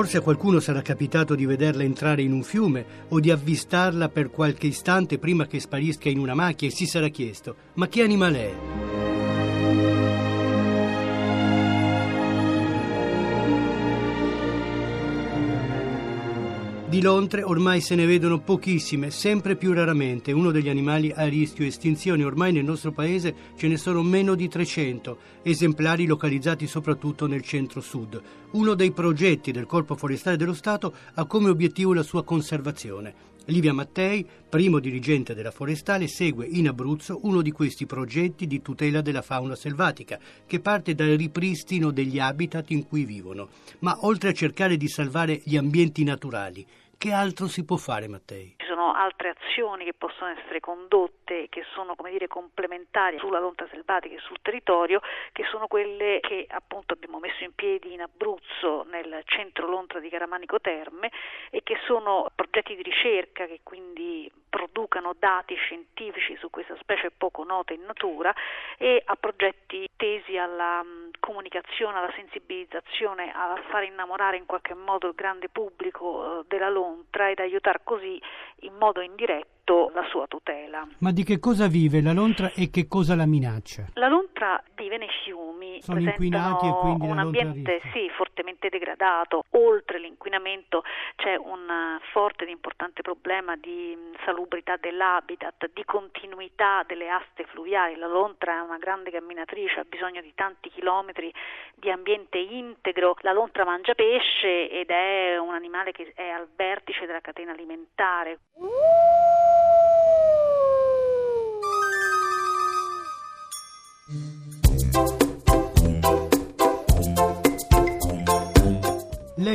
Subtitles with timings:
[0.00, 4.30] Forse a qualcuno sarà capitato di vederla entrare in un fiume o di avvistarla per
[4.30, 8.38] qualche istante prima che sparisca in una macchia e si sarà chiesto: ma che animale
[8.38, 8.79] è?
[16.90, 20.32] Di lontre ormai se ne vedono pochissime, sempre più raramente.
[20.32, 22.24] Uno degli animali a rischio estinzione.
[22.24, 28.20] Ormai nel nostro paese ce ne sono meno di 300, esemplari localizzati soprattutto nel centro-sud.
[28.54, 33.14] Uno dei progetti del Corpo Forestale dello Stato ha come obiettivo la sua conservazione.
[33.50, 39.00] Livia Mattei, primo dirigente della Forestale, segue in Abruzzo uno di questi progetti di tutela
[39.00, 43.48] della fauna selvatica, che parte dal ripristino degli habitat in cui vivono.
[43.80, 46.64] Ma oltre a cercare di salvare gli ambienti naturali,
[46.96, 48.56] che altro si può fare, Mattei?
[48.80, 54.14] Sono altre azioni che possono essere condotte, che sono come dire complementari sulla lontra selvatica
[54.14, 59.20] e sul territorio, che sono quelle che appunto abbiamo messo in piedi in Abruzzo, nel
[59.26, 61.10] centro lontra di Caramanico Terme,
[61.50, 64.32] e che sono progetti di ricerca che quindi
[64.70, 68.34] producano dati scientifici su questa specie poco nota in natura
[68.78, 75.08] e a progetti tesi alla mh, comunicazione, alla sensibilizzazione, a fare innamorare in qualche modo
[75.08, 78.20] il grande pubblico eh, della lontra ed aiutare così
[78.60, 79.59] in modo indiretto
[79.94, 80.86] la sua tutela.
[80.98, 83.86] Ma di che cosa vive la lontra e che cosa la minaccia?
[83.94, 89.44] La lontra vive nei fiumi, Sono inquinati e quindi un ambiente sì, fortemente degradato.
[89.50, 90.82] Oltre l'inquinamento
[91.16, 97.96] c'è un forte ed importante problema di salubrità dell'habitat, di continuità delle aste fluviali.
[97.96, 101.32] La lontra è una grande camminatrice, ha bisogno di tanti chilometri
[101.74, 103.14] di ambiente integro.
[103.20, 108.38] La lontra mangia pesce ed è un animale che è al vertice della catena alimentare.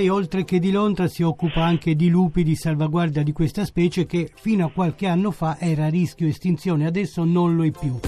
[0.05, 4.05] Lei, oltre che di lontra, si occupa anche di lupi di salvaguardia di questa specie
[4.05, 7.99] che fino a qualche anno fa era a rischio estinzione, adesso non lo è più.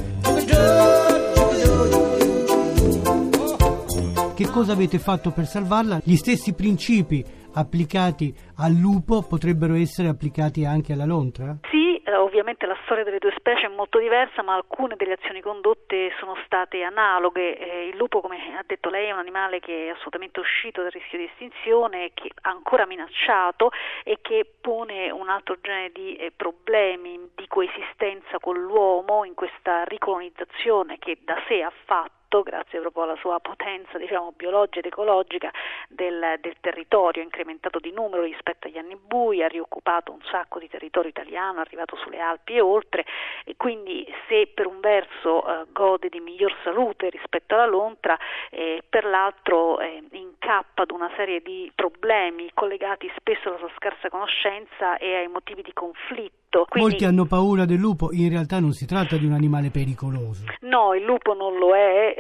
[4.35, 6.01] Che cosa avete fatto per salvarla?
[6.03, 11.57] Gli stessi principi applicati al lupo potrebbero essere applicati anche alla lontra?
[11.71, 15.41] Sì, eh, ovviamente la storia delle due specie è molto diversa, ma alcune delle azioni
[15.41, 17.57] condotte sono state analoghe.
[17.57, 20.91] Eh, il lupo, come ha detto lei, è un animale che è assolutamente uscito dal
[20.91, 23.71] rischio di estinzione, che è ancora minacciato
[24.05, 29.83] e che pone un altro genere di eh, problemi di coesistenza con l'uomo in questa
[29.83, 35.51] ricolonizzazione che da sé ha fatto grazie proprio alla sua potenza diciamo, biologica ed ecologica
[35.87, 40.69] del, del, territorio, incrementato di numero rispetto agli anni bui, ha rioccupato un sacco di
[40.69, 43.05] territorio italiano, è arrivato sulle Alpi e oltre
[43.45, 48.17] e quindi se per un verso eh, gode di miglior salute rispetto alla lontra,
[48.49, 54.09] eh, per l'altro eh, incappa ad una serie di problemi collegati spesso alla sua scarsa
[54.09, 56.65] conoscenza e ai motivi di conflitto.
[56.69, 60.45] Quindi, Molti hanno paura del lupo, in realtà non si tratta di un animale pericoloso.
[60.61, 62.15] No, il lupo non lo è,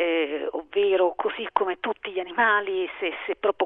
[0.77, 3.65] ovvero così come tutti gli animali, se, se proprio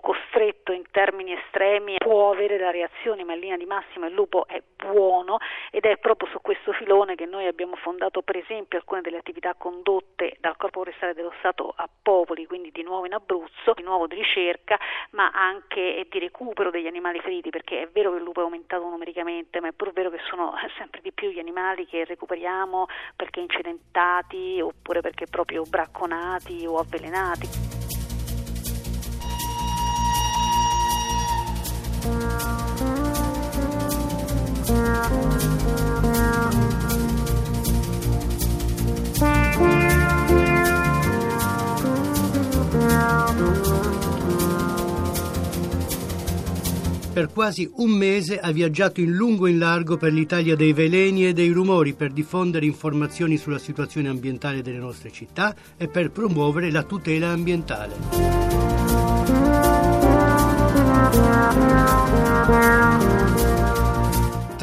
[0.71, 4.47] costretto in termini estremi può avere la reazione, ma in linea di massima il lupo
[4.47, 5.37] è buono
[5.69, 9.53] ed è proprio su questo filone che noi abbiamo fondato per esempio alcune delle attività
[9.55, 14.07] condotte dal Corpo Forestale dello Stato a Popoli, quindi di nuovo in Abruzzo, di nuovo
[14.07, 14.79] di ricerca,
[15.11, 18.87] ma anche di recupero degli animali feriti, perché è vero che il lupo è aumentato
[18.87, 23.39] numericamente, ma è pur vero che sono sempre di più gli animali che recuperiamo perché
[23.39, 27.80] incidentati oppure perché proprio bracconati o avvelenati.
[47.13, 51.27] Per quasi un mese ha viaggiato in lungo e in largo per l'Italia dei veleni
[51.27, 56.71] e dei rumori per diffondere informazioni sulla situazione ambientale delle nostre città e per promuovere
[56.71, 59.20] la tutela ambientale.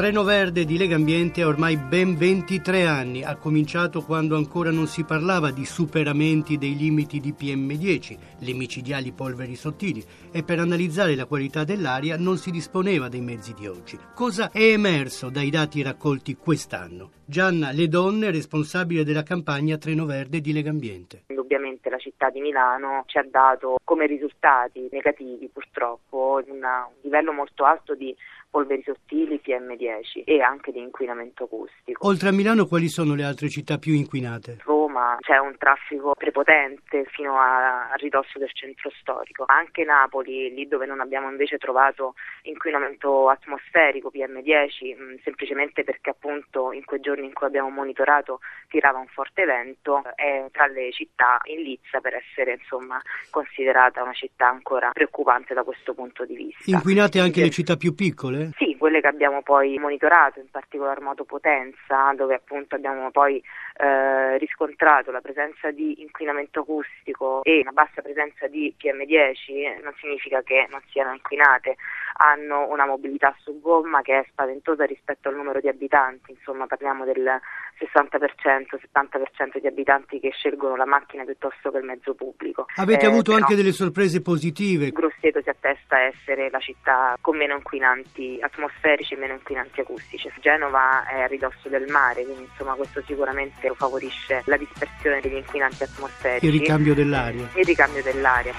[0.08, 3.22] Treno Verde di Legambiente ha ormai ben 23 anni.
[3.22, 9.12] Ha cominciato quando ancora non si parlava di superamenti dei limiti di PM10, le micidiali
[9.12, 10.02] polveri sottili,
[10.32, 13.98] e per analizzare la qualità dell'aria non si disponeva dei mezzi di oggi.
[14.14, 17.10] Cosa è emerso dai dati raccolti quest'anno?
[17.26, 21.24] Gianna Le Donne, responsabile della campagna Treno Verde di Legambiente.
[21.26, 27.32] Indubbiamente la città di Milano ci ha dato come risultati negativi purtroppo una, un livello
[27.32, 28.14] molto alto di
[28.50, 32.06] polveri sottili, PM10 e anche di inquinamento acustico.
[32.06, 34.58] Oltre a Milano quali sono le altre città più inquinate?
[34.64, 39.44] Roma c'è un traffico prepotente fino a, a ridosso del centro storico.
[39.46, 46.10] Anche Napoli, lì dove non abbiamo invece trovato inquinamento atmosferico PM10, mh, mm, semplicemente perché
[46.10, 50.90] appunto in quei giorni in cui abbiamo monitorato tirava un forte vento, è tra le
[50.92, 53.00] città in lizza per essere insomma
[53.30, 56.70] considerata una città ancora preoccupante da questo punto di vista.
[56.70, 58.50] Inquinate anche le città più piccole?
[58.56, 63.42] Sì, quelle che abbiamo poi monitorato, in particolar modo Potenza, dove appunto abbiamo poi
[63.76, 70.42] eh, riscontrato la presenza di inquinamento acustico e una bassa presenza di PM10, non significa
[70.42, 71.76] che non siano inquinate,
[72.18, 77.04] hanno una mobilità su gomma che è spaventosa rispetto al numero di abitanti, insomma parliamo
[77.04, 77.40] del
[77.78, 82.66] 60%, 70% di abitanti che scelgono la macchina piuttosto che il mezzo pubblico.
[82.76, 84.90] Avete eh, avuto anche delle sorprese positive?
[84.90, 90.30] Grosseto si attesta a essere la città con meno inquinanti atmosferici e meno inquinanti acustici.
[90.40, 95.82] Genova è a ridosso del mare, quindi insomma questo sicuramente favorisce la dispersione degli inquinanti
[95.84, 96.46] atmosferici.
[96.46, 97.48] Il ricambio dell'aria.
[97.54, 98.52] Il ricambio dell'aria.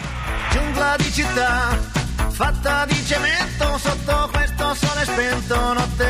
[0.51, 2.07] Giungla di città
[2.39, 6.08] fatta di cemento sotto questo sole spento, notte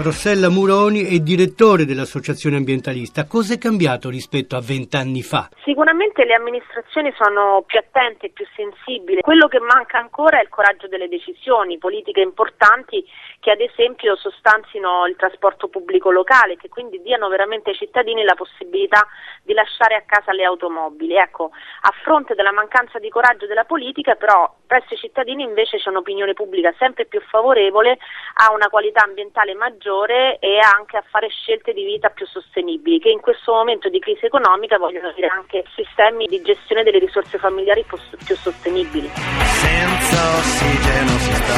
[0.00, 3.26] Rossella Muroni è direttore dell'Associazione Ambientalista.
[3.26, 5.48] Cosa è cambiato rispetto a vent'anni fa?
[5.64, 9.22] Sicuramente le amministrazioni sono più attente e più sensibili.
[9.22, 13.04] Quello che manca ancora è il coraggio delle decisioni, politiche importanti
[13.40, 18.36] che ad esempio sostanzino il trasporto pubblico locale, che quindi diano veramente ai cittadini la
[18.36, 19.04] possibilità
[19.42, 21.16] di lasciare a casa le automobili.
[21.16, 25.88] Ecco, a fronte della mancanza di coraggio della politica, però presso i cittadini invece c'è
[25.88, 27.98] un'opinione pubblica sempre più favorevole
[28.46, 33.00] a una qualità ambientale maggiore maggiore e anche a fare scelte di vita più sostenibili,
[33.00, 37.38] che in questo momento di crisi economica vogliono dire anche sistemi di gestione delle risorse
[37.38, 39.08] familiari più sostenibili.
[39.08, 41.56] Senza ossigeno si sta,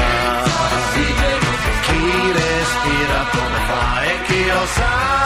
[1.83, 5.19] chi respira come fa e chi lo sa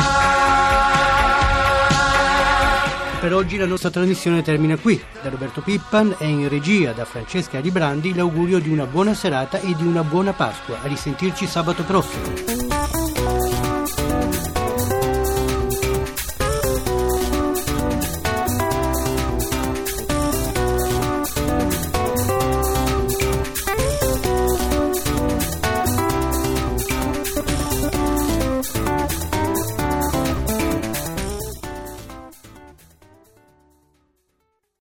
[3.21, 5.03] per oggi la nostra trasmissione termina qui.
[5.23, 9.75] Da Roberto Pippan e in regia da Francesca Ribrandi l'augurio di una buona serata e
[9.75, 10.83] di una buona Pasqua.
[10.83, 12.74] A risentirci sabato prossimo.